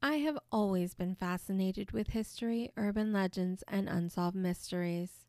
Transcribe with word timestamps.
I 0.00 0.18
have 0.18 0.38
always 0.52 0.94
been 0.94 1.16
fascinated 1.16 1.90
with 1.90 2.10
history, 2.10 2.70
urban 2.76 3.12
legends, 3.12 3.64
and 3.66 3.88
unsolved 3.88 4.36
mysteries. 4.36 5.24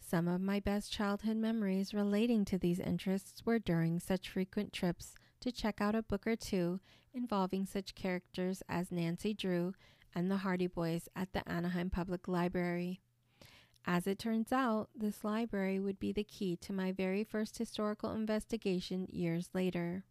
Some 0.00 0.26
of 0.26 0.40
my 0.40 0.58
best 0.58 0.90
childhood 0.92 1.36
memories 1.36 1.94
relating 1.94 2.44
to 2.46 2.58
these 2.58 2.80
interests 2.80 3.46
were 3.46 3.60
during 3.60 4.00
such 4.00 4.28
frequent 4.28 4.72
trips 4.72 5.14
to 5.40 5.52
check 5.52 5.80
out 5.80 5.94
a 5.94 6.02
book 6.02 6.26
or 6.26 6.34
two 6.34 6.80
involving 7.14 7.64
such 7.66 7.94
characters 7.94 8.64
as 8.68 8.90
Nancy 8.90 9.32
Drew 9.32 9.74
and 10.12 10.28
the 10.28 10.38
Hardy 10.38 10.66
Boys 10.66 11.08
at 11.14 11.32
the 11.32 11.48
Anaheim 11.48 11.88
Public 11.88 12.26
Library. 12.26 13.00
As 13.86 14.08
it 14.08 14.18
turns 14.18 14.50
out, 14.50 14.90
this 14.92 15.22
library 15.22 15.78
would 15.78 16.00
be 16.00 16.12
the 16.12 16.24
key 16.24 16.56
to 16.56 16.72
my 16.72 16.90
very 16.90 17.22
first 17.22 17.58
historical 17.58 18.10
investigation 18.12 19.06
years 19.08 19.50
later. 19.54 20.04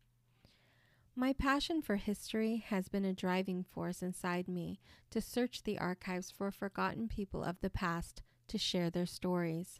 My 1.15 1.33
passion 1.33 1.81
for 1.81 1.97
history 1.97 2.63
has 2.67 2.87
been 2.87 3.03
a 3.03 3.13
driving 3.13 3.63
force 3.63 4.01
inside 4.01 4.47
me 4.47 4.79
to 5.09 5.19
search 5.19 5.63
the 5.63 5.77
archives 5.77 6.31
for 6.31 6.51
forgotten 6.51 7.07
people 7.07 7.43
of 7.43 7.59
the 7.59 7.69
past 7.69 8.21
to 8.47 8.57
share 8.57 8.89
their 8.89 9.05
stories. 9.05 9.79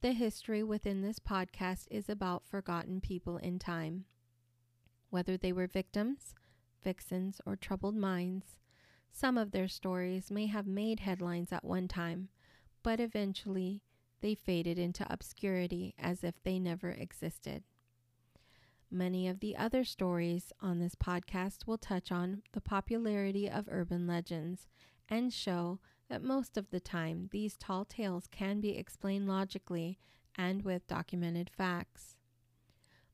The 0.00 0.12
history 0.12 0.62
within 0.62 1.02
this 1.02 1.18
podcast 1.18 1.86
is 1.90 2.08
about 2.08 2.46
forgotten 2.46 3.00
people 3.00 3.38
in 3.38 3.58
time. 3.58 4.04
Whether 5.10 5.36
they 5.36 5.52
were 5.52 5.66
victims, 5.66 6.34
vixens, 6.82 7.40
or 7.46 7.56
troubled 7.56 7.96
minds, 7.96 8.58
some 9.10 9.38
of 9.38 9.50
their 9.50 9.68
stories 9.68 10.30
may 10.30 10.46
have 10.46 10.66
made 10.66 11.00
headlines 11.00 11.52
at 11.52 11.64
one 11.64 11.88
time, 11.88 12.28
but 12.82 13.00
eventually 13.00 13.82
they 14.20 14.34
faded 14.34 14.78
into 14.78 15.10
obscurity 15.10 15.94
as 15.98 16.22
if 16.22 16.42
they 16.42 16.58
never 16.58 16.90
existed. 16.90 17.64
Many 18.94 19.26
of 19.26 19.40
the 19.40 19.56
other 19.56 19.82
stories 19.82 20.52
on 20.60 20.78
this 20.78 20.94
podcast 20.94 21.66
will 21.66 21.78
touch 21.78 22.12
on 22.12 22.42
the 22.52 22.60
popularity 22.60 23.50
of 23.50 23.66
urban 23.68 24.06
legends 24.06 24.68
and 25.08 25.32
show 25.32 25.80
that 26.08 26.22
most 26.22 26.56
of 26.56 26.70
the 26.70 26.78
time 26.78 27.28
these 27.32 27.56
tall 27.56 27.84
tales 27.84 28.28
can 28.28 28.60
be 28.60 28.78
explained 28.78 29.26
logically 29.26 29.98
and 30.36 30.62
with 30.62 30.86
documented 30.86 31.50
facts. 31.50 32.18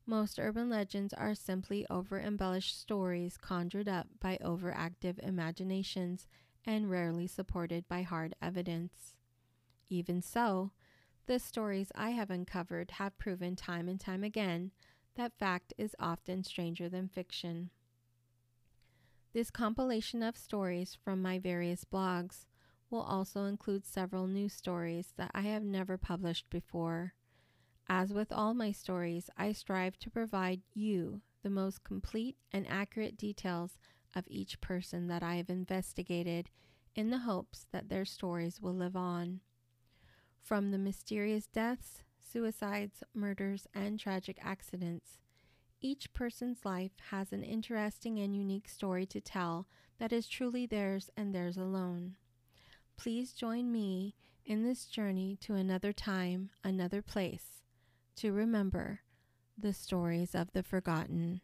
Most 0.05 0.37
urban 0.37 0.69
legends 0.69 1.15
are 1.15 1.33
simply 1.33 1.87
over 1.89 2.19
embellished 2.19 2.79
stories 2.79 3.35
conjured 3.35 3.89
up 3.89 4.05
by 4.19 4.37
overactive 4.37 5.17
imaginations 5.17 6.27
and 6.63 6.91
rarely 6.91 7.25
supported 7.25 7.87
by 7.87 8.03
hard 8.03 8.35
evidence. 8.39 9.15
Even 9.89 10.21
so, 10.21 10.73
the 11.25 11.39
stories 11.39 11.91
I 11.95 12.11
have 12.11 12.29
uncovered 12.29 12.91
have 12.91 13.17
proven 13.17 13.55
time 13.55 13.87
and 13.87 13.99
time 13.99 14.23
again 14.23 14.69
that 15.15 15.33
fact 15.37 15.73
is 15.77 15.95
often 15.99 16.43
stranger 16.43 16.89
than 16.89 17.07
fiction. 17.07 17.69
This 19.33 19.49
compilation 19.49 20.23
of 20.23 20.37
stories 20.37 20.97
from 21.03 21.21
my 21.21 21.39
various 21.39 21.85
blogs 21.85 22.45
will 22.89 23.01
also 23.01 23.45
include 23.45 23.85
several 23.85 24.27
new 24.27 24.49
stories 24.49 25.13
that 25.17 25.31
I 25.33 25.41
have 25.41 25.63
never 25.63 25.97
published 25.97 26.49
before. 26.49 27.13
As 27.87 28.13
with 28.13 28.31
all 28.31 28.53
my 28.53 28.71
stories, 28.71 29.29
I 29.37 29.53
strive 29.53 29.97
to 29.99 30.09
provide 30.09 30.61
you 30.73 31.21
the 31.43 31.49
most 31.49 31.83
complete 31.83 32.35
and 32.51 32.67
accurate 32.67 33.17
details 33.17 33.77
of 34.15 34.25
each 34.27 34.59
person 34.59 35.07
that 35.07 35.23
I 35.23 35.35
have 35.35 35.49
investigated 35.49 36.49
in 36.95 37.09
the 37.09 37.19
hopes 37.19 37.67
that 37.71 37.89
their 37.89 38.05
stories 38.05 38.59
will 38.61 38.75
live 38.75 38.95
on. 38.95 39.39
From 40.41 40.71
the 40.71 40.77
mysterious 40.77 41.47
deaths, 41.47 42.03
suicides, 42.31 43.03
murders, 43.13 43.67
and 43.73 43.99
tragic 43.99 44.37
accidents, 44.41 45.17
each 45.81 46.13
person's 46.13 46.63
life 46.63 46.91
has 47.09 47.31
an 47.31 47.43
interesting 47.43 48.19
and 48.19 48.35
unique 48.35 48.69
story 48.69 49.05
to 49.07 49.19
tell 49.19 49.67
that 49.97 50.13
is 50.13 50.27
truly 50.27 50.65
theirs 50.65 51.09
and 51.17 51.33
theirs 51.33 51.57
alone. 51.57 52.15
Please 52.97 53.33
join 53.33 53.71
me 53.71 54.15
in 54.45 54.63
this 54.63 54.85
journey 54.85 55.37
to 55.41 55.55
another 55.55 55.91
time, 55.91 56.51
another 56.63 57.01
place, 57.01 57.63
to 58.15 58.31
remember 58.31 59.01
the 59.57 59.73
stories 59.73 60.35
of 60.35 60.51
the 60.53 60.63
forgotten. 60.63 61.41